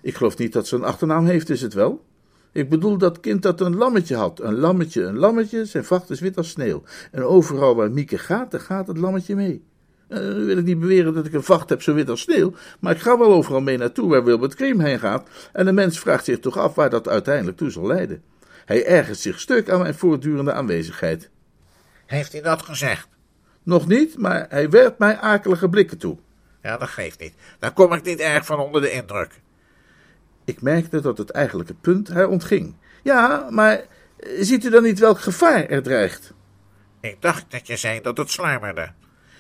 [0.02, 2.06] Ik geloof niet dat ze een achternaam heeft, is het wel?
[2.52, 4.40] Ik bedoel dat kind dat een lammetje had.
[4.40, 6.84] Een lammetje, een lammetje, zijn vacht is wit als sneeuw.
[7.12, 9.64] En overal waar Mieke gaat, daar gaat het lammetje mee.
[10.10, 12.54] Uh, nu wil ik niet beweren dat ik een vacht heb zo wit als sneeuw,
[12.80, 15.28] maar ik ga wel overal mee naartoe waar Wilbert Cream heen gaat.
[15.54, 18.24] En de mens vraagt zich toch af waar dat uiteindelijk toe zal leiden.
[18.66, 21.30] Hij ergert zich stuk aan mijn voortdurende aanwezigheid.
[22.06, 23.08] Heeft hij dat gezegd?
[23.64, 26.18] Nog niet, maar hij werpt mij akelige blikken toe.
[26.62, 27.34] Ja, dat geeft niet.
[27.60, 29.42] Daar kom ik niet erg van onder de indruk.
[30.46, 32.76] Ik merkte dat het eigenlijke punt haar ontging.
[33.04, 33.86] Ja, maar
[34.40, 36.34] ziet u dan niet welk gevaar er dreigt?
[37.02, 38.92] Ik dacht dat je zei dat het sluimerde.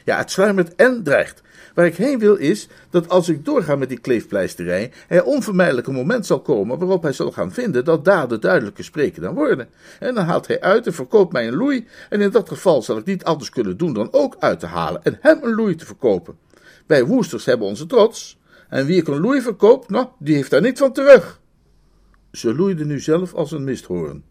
[0.05, 1.41] Ja, het sluimert en dreigt.
[1.73, 5.93] Waar ik heen wil is dat als ik doorga met die kleefpleisterij, er onvermijdelijk een
[5.93, 9.67] moment zal komen waarop hij zal gaan vinden dat daden duidelijker spreken dan woorden.
[9.99, 12.97] En dan haalt hij uit en verkoopt mij een loei, en in dat geval zal
[12.97, 15.85] ik niet anders kunnen doen dan ook uit te halen en hem een loei te
[15.85, 16.37] verkopen.
[16.85, 18.39] Wij woesters hebben onze trots,
[18.69, 21.39] en wie ik een loei verkoopt, nou, die heeft daar niet van terug.
[22.31, 24.23] Ze loeide nu zelf als een misthoorn.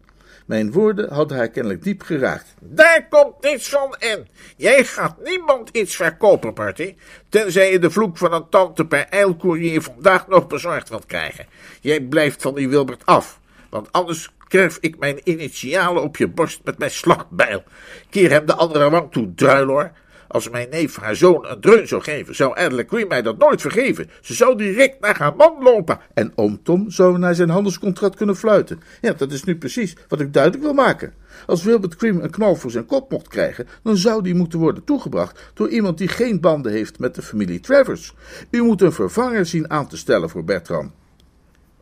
[0.45, 2.53] Mijn woorden hadden haar kennelijk diep geraakt.
[2.59, 4.27] Daar komt niets van in.
[4.57, 6.95] Jij gaat niemand iets verkopen, Party.
[7.29, 11.45] Tenzij je de vloek van een tante per eilcourier vandaag nog bezorgd wilt krijgen.
[11.81, 13.39] Jij blijft van die Wilbert af.
[13.69, 17.63] Want anders kerf ik mijn initialen op je borst met mijn slachtbijl.
[18.09, 19.91] Keer hem de andere wang toe, druiloor.
[20.35, 23.61] Als mijn neef haar zoon een dreun zou geven, zou Adelaide Queen mij dat nooit
[23.61, 24.09] vergeven.
[24.21, 25.99] Ze zou direct naar haar man lopen.
[26.13, 28.81] En oom Tom zou naar zijn handelscontract kunnen fluiten.
[29.01, 31.13] Ja, dat is nu precies wat ik duidelijk wil maken.
[31.45, 34.83] Als Wilbert Cream een knal voor zijn kop mocht krijgen, dan zou die moeten worden
[34.83, 38.13] toegebracht door iemand die geen banden heeft met de familie Travers.
[38.49, 40.93] U moet een vervanger zien aan te stellen voor Bertram.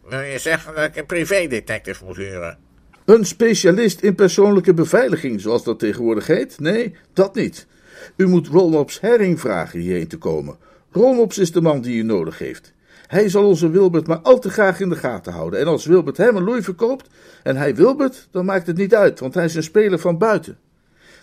[0.10, 2.58] Wil je zeggen dat ik een privédetective moet huren?
[3.06, 6.60] Een specialist in persoonlijke beveiliging, zoals dat tegenwoordig heet?
[6.60, 7.68] Nee, dat niet.
[8.16, 10.58] U moet Rolmops Herring vragen hierheen te komen.
[10.92, 12.74] Rolmops is de man die u nodig heeft.
[13.08, 15.60] Hij zal onze Wilbert maar al te graag in de gaten houden.
[15.60, 17.10] En als Wilbert hem een loei verkoopt
[17.44, 20.58] en hij Wilbert, dan maakt het niet uit, want hij is een speler van buiten.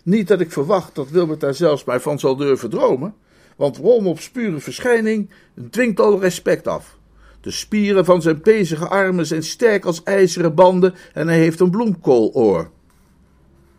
[0.03, 3.15] Niet dat ik verwacht dat Wilbert daar zelfs maar van zal durven dromen,
[3.57, 5.31] want Rolmops pure verschijning
[5.71, 6.99] dwingt al respect af.
[7.41, 11.71] De spieren van zijn pezige armen zijn sterk als ijzeren banden en hij heeft een
[11.71, 12.71] bloemkooloor.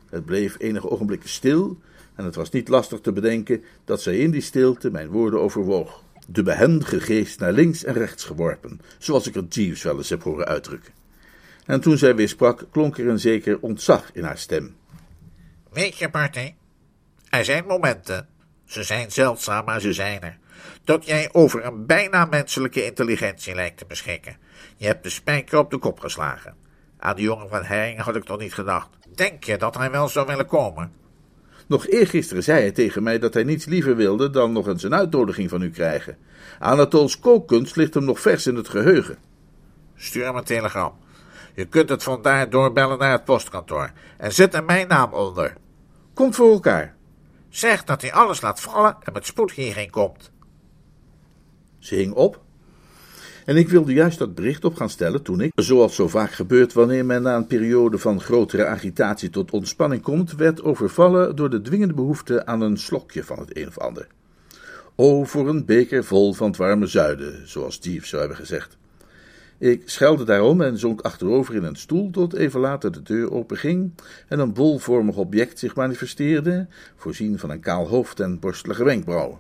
[0.10, 1.78] Het bleef enige ogenblikken stil
[2.16, 6.04] en het was niet lastig te bedenken dat zij in die stilte mijn woorden overwoog.
[6.28, 10.24] De behendige geest naar links en rechts geworpen, zoals ik het Jeeves wel eens heb
[10.24, 10.94] horen uitdrukken.
[11.66, 14.76] En toen zij weer sprak, klonk er een zeker ontzag in haar stem.
[15.70, 16.54] Weet je, Marty,
[17.30, 18.28] er zijn momenten,
[18.66, 20.38] ze zijn zeldzaam, maar ze zijn er,
[20.84, 24.38] dat jij over een bijna menselijke intelligentie lijkt te beschikken.
[24.78, 26.56] Je hebt de spijker op de kop geslagen.
[27.00, 28.90] Aan die jongen van Herring had ik toch niet gedacht.
[29.16, 31.01] Denk je dat hij wel zou willen komen?
[31.72, 34.96] Nog eergisteren zei hij tegen mij dat hij niets liever wilde dan nog eens een
[34.96, 36.18] uitnodiging van u krijgen.
[36.60, 39.18] Anatols kookkunst ligt hem nog vers in het geheugen.
[39.96, 40.94] Stuur hem een telegram.
[41.54, 43.92] Je kunt het vandaar doorbellen naar het postkantoor.
[44.18, 45.58] En zet er mijn naam onder.
[46.14, 46.96] Komt voor elkaar.
[47.50, 50.32] Zeg dat hij alles laat vallen en met spoed hierheen komt.
[51.80, 52.42] Ze hing op.
[53.46, 56.74] En ik wilde juist dat bericht op gaan stellen toen ik, zoals zo vaak gebeurt
[56.74, 61.62] wanneer men na een periode van grotere agitatie tot ontspanning komt, werd overvallen door de
[61.62, 64.08] dwingende behoefte aan een slokje van het een of ander.
[64.96, 68.78] O, voor een beker vol van het warme zuiden, zoals Steve zou hebben gezegd.
[69.58, 73.92] Ik schelde daarom en zonk achterover in een stoel tot even later de deur openging
[74.28, 79.38] en een bolvormig object zich manifesteerde, voorzien van een kaal hoofd en borstelige wenkbrauwen.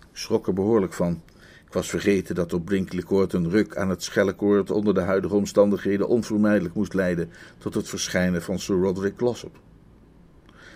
[0.00, 1.22] Ik schrok er behoorlijk van.
[1.70, 6.08] Ik was vergeten dat op Brinkleycourt een ruk aan het schellekoord onder de huidige omstandigheden
[6.08, 9.58] onvermijdelijk moest leiden tot het verschijnen van Sir Roderick Glossop.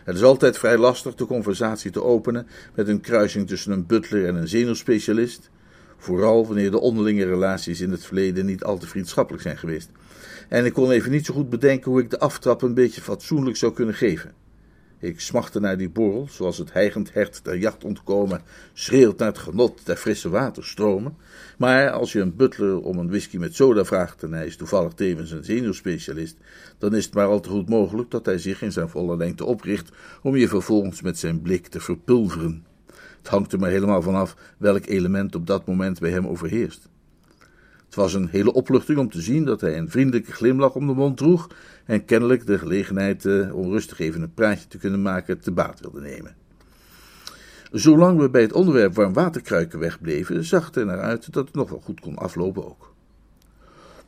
[0.04, 4.26] Het is altijd vrij lastig de conversatie te openen met een kruising tussen een butler
[4.26, 5.50] en een zenuwspecialist,
[5.96, 9.90] vooral wanneer de onderlinge relaties in het verleden niet al te vriendschappelijk zijn geweest.
[10.48, 13.56] En ik kon even niet zo goed bedenken hoe ik de aftrap een beetje fatsoenlijk
[13.56, 14.43] zou kunnen geven.
[15.04, 19.38] Ik smachtte naar die borrel, zoals het heigend hert der jacht ontkomen, schreeuwt naar het
[19.38, 21.16] genot der frisse waterstromen.
[21.58, 24.92] Maar als je een butler om een whisky met soda vraagt en hij is toevallig
[24.92, 26.36] tevens een zenuwspecialist,
[26.78, 29.44] dan is het maar al te goed mogelijk dat hij zich in zijn volle lengte
[29.44, 29.90] opricht
[30.22, 32.64] om je vervolgens met zijn blik te verpulveren.
[33.18, 36.88] Het hangt er maar helemaal vanaf welk element op dat moment bij hem overheerst.
[37.94, 40.92] Het was een hele opluchting om te zien dat hij een vriendelijke glimlach om de
[40.92, 41.48] mond droeg
[41.84, 45.80] en kennelijk de gelegenheid uh, om rustig even een praatje te kunnen maken te baat
[45.80, 46.36] wilde nemen.
[47.72, 51.70] Zolang we bij het onderwerp warmwaterkruiken wegbleven, zag het er naar uit dat het nog
[51.70, 52.92] wel goed kon aflopen ook.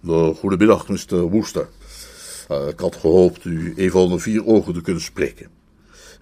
[0.01, 1.17] Nou, goedemiddag, Mr.
[1.17, 1.69] Woester.
[2.51, 5.49] Uh, ik had gehoopt u even onder vier ogen te kunnen spreken.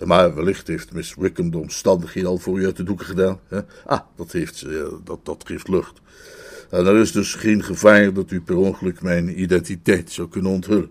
[0.04, 3.40] Maar wellicht heeft Miss Wickham de omstandigheden al voor u uit de doeken gedaan.
[3.48, 3.60] Hè?
[3.86, 6.02] Ah, dat, heeft ze, dat, dat geeft lucht.
[6.74, 10.90] En er is dus geen gevaar dat u per ongeluk mijn identiteit zou kunnen onthullen.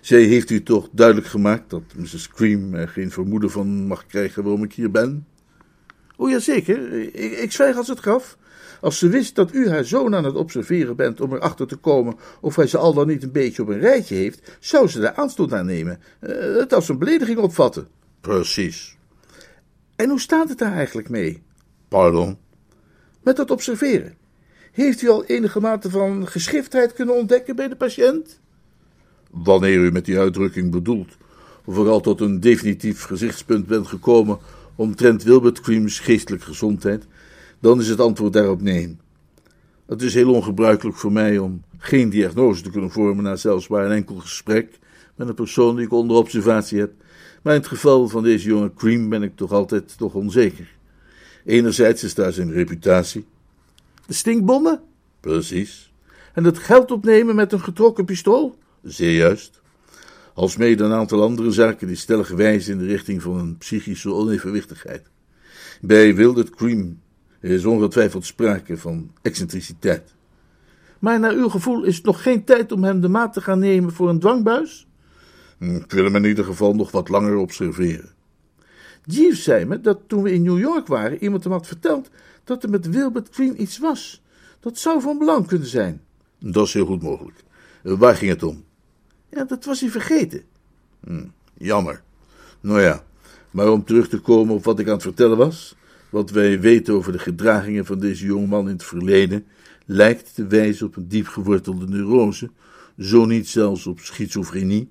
[0.00, 2.28] Zij heeft u toch duidelijk gemaakt dat Mrs.
[2.28, 5.26] Cream er geen vermoeden van mag krijgen waarom ik hier ben?
[6.16, 6.92] O ja, zeker.
[7.14, 8.38] Ik, ik zwijg als het graf.
[8.80, 12.14] Als ze wist dat u haar zoon aan het observeren bent om erachter te komen
[12.40, 15.14] of hij ze al dan niet een beetje op een rijtje heeft, zou ze daar
[15.14, 16.00] aanstoot aan nemen.
[16.20, 17.88] Uh, het als een belediging opvatten.
[18.20, 18.96] Precies.
[19.96, 21.42] En hoe staat het daar eigenlijk mee?
[21.88, 22.38] Pardon?
[23.22, 24.20] Met dat observeren.
[24.72, 28.40] Heeft u al enige mate van geschiftheid kunnen ontdekken bij de patiënt?
[29.30, 31.16] Wanneer u met die uitdrukking bedoelt,
[31.64, 34.38] of er al tot een definitief gezichtspunt bent gekomen
[34.76, 37.06] omtrent Wilbert Cream's geestelijke gezondheid,
[37.60, 38.96] dan is het antwoord daarop nee.
[39.86, 43.84] Het is heel ongebruikelijk voor mij om geen diagnose te kunnen vormen na zelfs maar
[43.84, 44.78] een enkel gesprek
[45.14, 46.92] met een persoon die ik onder observatie heb.
[47.42, 50.74] Maar in het geval van deze jonge Cream ben ik toch altijd toch onzeker.
[51.44, 53.24] Enerzijds is daar zijn reputatie.
[54.12, 54.80] De stinkbommen?
[55.20, 55.92] Precies.
[56.32, 58.58] En het geld opnemen met een getrokken pistool?
[58.82, 59.60] Zeer juist.
[60.34, 65.10] Alsmede een aantal andere zaken die stellig wijzen in de richting van een psychische onevenwichtigheid.
[65.80, 67.00] Bij Wildert Cream
[67.40, 70.14] is ongetwijfeld sprake van excentriciteit.
[70.98, 73.58] Maar naar uw gevoel is het nog geen tijd om hem de maat te gaan
[73.58, 74.86] nemen voor een dwangbuis?
[75.58, 78.10] Hm, ik wil hem in ieder geval nog wat langer observeren.
[79.04, 82.10] Jeeves zei me dat toen we in New York waren, iemand hem had verteld
[82.44, 84.22] dat er met Wilbert Cream iets was.
[84.60, 86.00] Dat zou van belang kunnen zijn.
[86.38, 87.44] Dat is heel goed mogelijk.
[87.82, 88.64] Waar ging het om?
[89.30, 90.42] Ja, dat was hij vergeten.
[91.04, 91.24] Hm,
[91.54, 92.02] jammer.
[92.60, 93.04] Nou ja,
[93.50, 95.76] maar om terug te komen op wat ik aan het vertellen was.
[96.10, 99.46] Wat wij weten over de gedragingen van deze jongeman in het verleden
[99.86, 102.50] lijkt te wijzen op een diep gewortelde neurose,
[102.98, 104.90] zo niet zelfs op schizofrenie,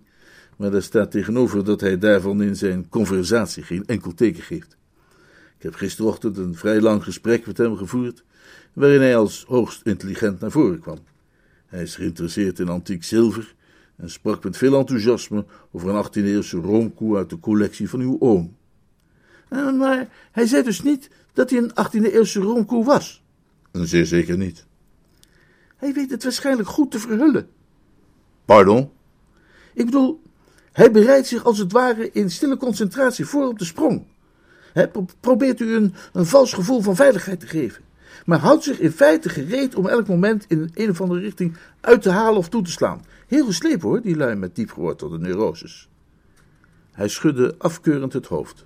[0.58, 4.78] maar daar staat tegenover dat hij daarvan in zijn conversatie geen enkel teken geeft.
[5.62, 8.24] Ik heb gisterochtend een vrij lang gesprek met hem gevoerd,
[8.74, 10.98] waarin hij als hoogst intelligent naar voren kwam.
[11.66, 13.56] Hij is geïnteresseerd in antiek zilver
[13.96, 18.56] en sprak met veel enthousiasme over een 18e-eeuwse roomkoe uit de collectie van uw oom.
[19.50, 23.24] Uh, maar hij zei dus niet dat hij een 18e-eeuwse roomkoe was?
[23.72, 24.66] Zeer zeker niet.
[25.76, 27.50] Hij weet het waarschijnlijk goed te verhullen.
[28.46, 28.92] Pardon?
[29.74, 30.22] Ik bedoel,
[30.72, 34.06] hij bereidt zich als het ware in stille concentratie voor op de sprong.
[34.74, 37.84] Pro probeert u een, een vals gevoel van veiligheid te geven
[38.26, 42.02] maar houdt zich in feite gereed om elk moment in een of andere richting uit
[42.02, 43.06] te halen of toe te slaan.
[43.28, 45.90] Heel geslepen hoor, die lui met diep gewortelde neuroses.
[46.92, 48.66] Hij schudde afkeurend het hoofd.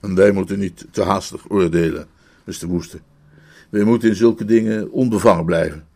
[0.00, 2.06] En wij moeten niet te haastig oordelen,
[2.44, 2.66] Mr.
[2.66, 3.00] Woester.
[3.68, 5.86] Wij moeten in zulke dingen onbevangen blijven.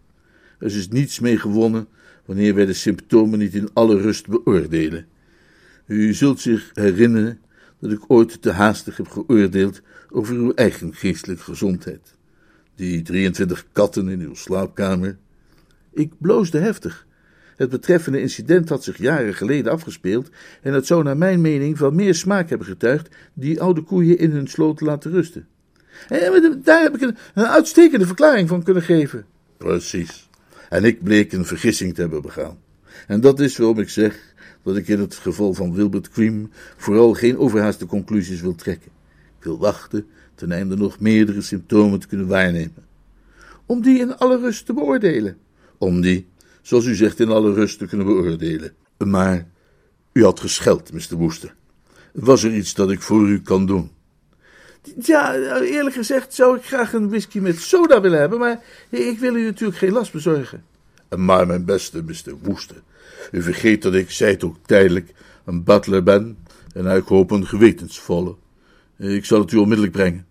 [0.59, 1.87] Er is niets mee gewonnen
[2.25, 5.07] wanneer wij de symptomen niet in alle rust beoordelen.
[5.87, 7.41] U zult zich herinneren
[7.85, 12.15] dat ik ooit te haastig heb geoordeeld over uw eigen geestelijke gezondheid.
[12.75, 15.17] Die 23 katten in uw slaapkamer.
[15.93, 17.07] Ik bloosde heftig.
[17.57, 20.31] Het betreffende incident had zich jaren geleden afgespeeld
[20.63, 24.31] en het zou naar mijn mening van meer smaak hebben getuigd die oude koeien in
[24.31, 25.47] hun sloot te laten rusten.
[26.09, 29.27] En daar heb ik een, een uitstekende verklaring van kunnen geven.
[29.57, 30.29] Precies.
[30.69, 32.59] En ik bleek een vergissing te hebben begaan.
[33.07, 34.34] En dat is waarom ik zeg
[34.65, 38.91] dat ik in het geval van Wilbert Cream vooral geen overhaaste conclusies wil trekken.
[39.39, 42.85] Ik wil wachten ten einde nog meerdere symptomen te kunnen waarnemen.
[43.67, 45.37] Om die in alle rust te beoordelen.
[45.79, 46.27] Om die,
[46.63, 48.73] zoals u zegt, in alle rust te kunnen beoordelen.
[48.99, 49.47] Maar
[50.13, 51.17] u had gescheld, Mr.
[51.17, 51.55] Woester.
[52.13, 53.91] Was er iets dat ik voor u kan doen?
[55.01, 59.37] Ja, eerlijk gezegd zou ik graag een whisky met soda willen hebben, maar ik wil
[59.37, 60.65] u natuurlijk geen last bezorgen.
[61.17, 62.35] Maar mijn beste Mr.
[62.43, 62.83] Woester,
[63.33, 66.37] u vergeet dat ik, zij het ook tijdelijk, een butler ben
[66.75, 68.35] en ik hoop een gewetensvolle.
[68.97, 70.27] Ik zal het u onmiddellijk brengen.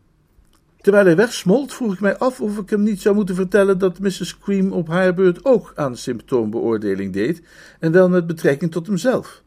[0.82, 4.00] Terwijl hij wegsmolt, vroeg ik mij af of ik hem niet zou moeten vertellen dat
[4.00, 4.38] Mrs.
[4.40, 7.42] Cream op haar beurt ook aan symptoombeoordeling deed,
[7.80, 9.44] en wel met betrekking tot hemzelf.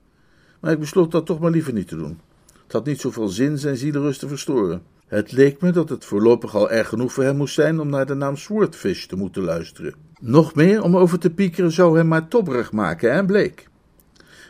[0.60, 2.20] Maar ik besloot dat toch maar liever niet te doen.
[2.62, 4.82] Het had niet zoveel zin zijn zielerust te verstoren.
[5.06, 8.06] Het leek me dat het voorlopig al erg genoeg voor hem moest zijn om naar
[8.06, 9.94] de naam Swordfish te moeten luisteren.
[10.20, 13.68] Nog meer om over te piekeren zou hem maar tobberig maken, en bleek.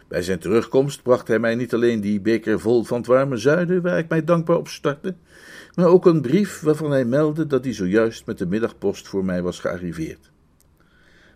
[0.08, 3.82] Bij zijn terugkomst bracht hij mij niet alleen die beker vol van het warme zuiden,
[3.82, 5.14] waar ik mij dankbaar op startte,
[5.74, 9.42] maar ook een brief waarvan hij meldde dat hij zojuist met de middagpost voor mij
[9.42, 10.30] was gearriveerd.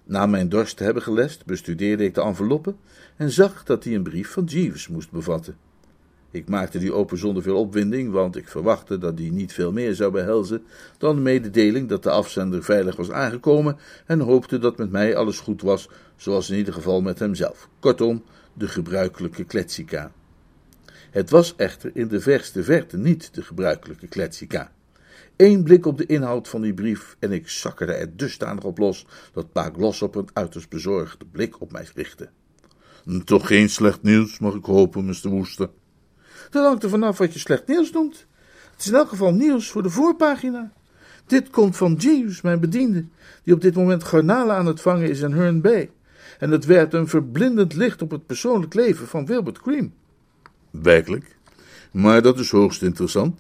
[0.05, 2.75] Na mijn dorst te hebben gelest, bestudeerde ik de enveloppe
[3.17, 5.57] en zag dat hij een brief van Jeeves moest bevatten.
[6.33, 9.95] Ik maakte die open zonder veel opwinding, want ik verwachtte dat die niet veel meer
[9.95, 10.63] zou behelzen
[10.99, 15.41] dan de mededeling dat de afzender veilig was aangekomen en hoopte dat met mij alles
[15.41, 17.69] goed was, zoals in ieder geval met hemzelf.
[17.79, 20.13] Kortom, de gebruikelijke kletsika.
[21.11, 24.73] Het was echter in de verste verte niet de gebruikelijke kletsika.
[25.37, 29.07] Eén blik op de inhoud van die brief en ik zakkerde er dusdanig op los
[29.33, 32.29] dat Pa op een uiterst bezorgde blik op mij richtte.
[33.25, 35.29] Toch geen slecht nieuws, mag ik hopen, Mr.
[35.29, 35.71] Woester.
[36.51, 38.27] Dat hangt er vanaf wat je slecht nieuws noemt.
[38.71, 40.73] Het is in elk geval nieuws voor de voorpagina.
[41.27, 43.05] Dit komt van Jeeves, mijn bediende,
[43.45, 45.91] die op dit moment garnalen aan het vangen is in Herne Bay.
[46.39, 49.93] En het werpt een verblindend licht op het persoonlijk leven van Wilbert Cream.
[50.71, 51.37] Werkelijk?
[51.91, 53.39] Maar dat is hoogst interessant.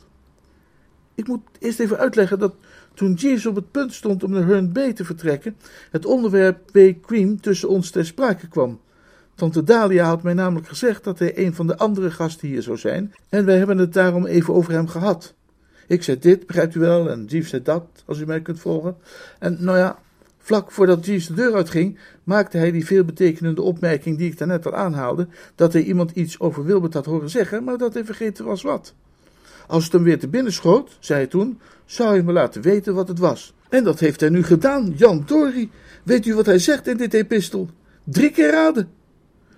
[1.14, 2.54] Ik moet eerst even uitleggen dat
[2.94, 5.56] toen Jeeves op het punt stond om naar Herne Bay te vertrekken,
[5.90, 7.06] het onderwerp B.
[7.06, 8.80] Cream tussen ons ter sprake kwam.
[9.40, 12.76] Tante Dalia had mij namelijk gezegd dat hij een van de andere gasten hier zou
[12.76, 15.34] zijn, en wij hebben het daarom even over hem gehad.
[15.86, 18.96] Ik zei dit, begrijpt u wel, en Jeeves zei dat, als u mij kunt volgen.
[19.38, 19.98] En nou ja,
[20.38, 24.74] vlak voordat Jeeves de deur uitging, maakte hij die veelbetekenende opmerking die ik daarnet al
[24.74, 28.62] aanhaalde, dat hij iemand iets over Wilbert had horen zeggen, maar dat hij vergeten was
[28.62, 28.94] wat.
[29.66, 32.94] Als het hem weer te binnen schoot, zei hij toen, zou hij me laten weten
[32.94, 33.54] wat het was.
[33.68, 35.70] En dat heeft hij nu gedaan, Jan Dory.
[36.02, 37.68] Weet u wat hij zegt in dit epistel?
[38.04, 38.98] Drie keer raden.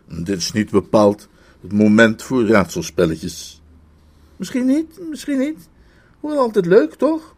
[0.08, 1.28] Dit is niet bepaald
[1.62, 3.62] het moment voor raadselspelletjes.
[4.36, 5.68] Misschien niet, misschien niet.
[6.20, 7.36] Wel altijd leuk, toch?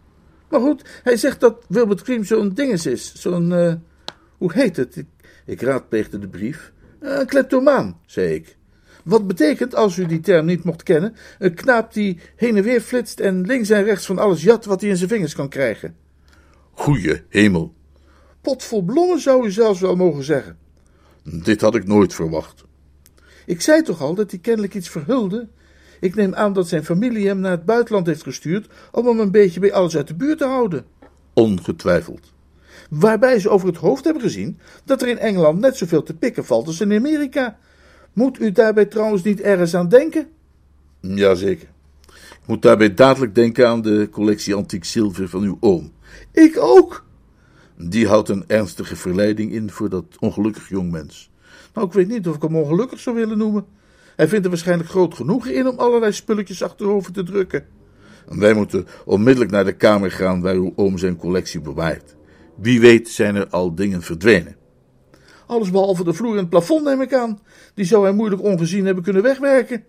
[0.49, 3.15] Maar goed, hij zegt dat Wilbert Cream zo'n dinges is.
[3.15, 3.75] Zo'n, uh,
[4.39, 4.97] hoe heet het?
[4.97, 5.07] Ik,
[5.47, 6.73] ik raadpleegde de brief.
[6.99, 8.57] Een uh, kleptomaan, zei ik.
[9.05, 12.81] Wat betekent, als u die term niet mocht kennen, een knaap die heen en weer
[12.81, 15.97] flitst en links en rechts van alles jat wat hij in zijn vingers kan krijgen.
[16.71, 17.75] Goeie hemel.
[18.41, 20.59] Pot vol bloemen zou u zelfs wel mogen zeggen.
[21.25, 22.65] Dit had ik nooit verwacht.
[23.47, 25.49] Ik zei toch al dat hij kennelijk iets verhulde?
[26.01, 29.31] Ik neem aan dat zijn familie hem naar het buitenland heeft gestuurd om hem een
[29.31, 30.85] beetje bij alles uit de buurt te houden.
[31.33, 32.33] Ongetwijfeld.
[32.91, 36.45] Waarbij ze over het hoofd hebben gezien dat er in Engeland net zoveel te pikken
[36.45, 37.59] valt als in Amerika.
[38.13, 40.29] Moet u daarbij trouwens niet ergens aan denken?
[41.01, 41.69] Jazeker.
[42.09, 45.93] Ik moet daarbij dadelijk denken aan de collectie antiek zilver van uw oom.
[46.33, 47.04] Ik ook.
[47.77, 51.31] Die houdt een ernstige verleiding in voor dat ongelukkig jongmens.
[51.75, 53.67] Nou, ik weet niet of ik hem ongelukkig zou willen noemen.
[54.17, 57.67] Hij vindt er waarschijnlijk groot genoegen in om allerlei spulletjes achterover te drukken.
[58.29, 62.17] En wij moeten onmiddellijk naar de kamer gaan waar uw oom zijn collectie bewaart.
[62.57, 64.57] Wie weet zijn er al dingen verdwenen.
[65.47, 67.39] Alles behalve de vloer en het plafond neem ik aan.
[67.75, 69.85] Die zou hij moeilijk ongezien hebben kunnen wegwerken.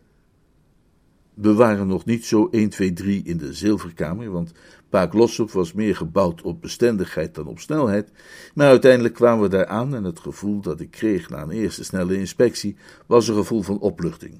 [1.34, 4.52] We waren nog niet zo 1, 2, 3 in de zilverkamer, want
[4.96, 8.12] Paak Lossop was meer gebouwd op bestendigheid dan op snelheid.
[8.54, 11.84] Maar uiteindelijk kwamen we daar aan en het gevoel dat ik kreeg na een eerste
[11.84, 12.76] snelle inspectie
[13.06, 14.40] was een gevoel van opluchting.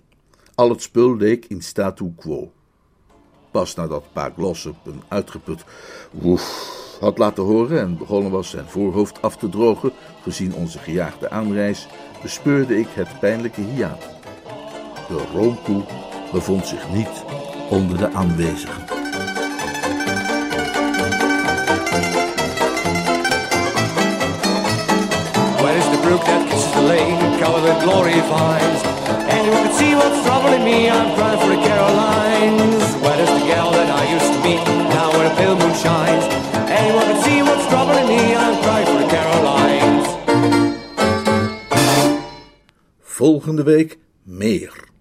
[0.54, 2.52] Al het spul leek in statu quo.
[3.52, 5.64] Pas nadat Pa Glossop een uitgeput
[6.12, 9.92] woef had laten horen en begonnen was zijn voorhoofd af te drogen,
[10.22, 11.88] gezien onze gejaagde aanreis,
[12.22, 14.10] bespeurde ik het pijnlijke hiaat.
[15.08, 15.84] De roomkoe
[16.32, 17.24] bevond zich niet
[17.70, 19.05] onder de aanwezigen.
[27.46, 28.82] Covered with glory vines?
[29.38, 32.86] Anyone can see what's troubling me, I'm crying for the Carolines.
[33.04, 34.64] Where is the gal that I used to meet,
[34.96, 36.26] now where the pale moon shines?
[36.82, 40.06] Anyone can see what's troubling me, I'm crying for the Carolines.
[43.18, 44.95] Volgende week meer.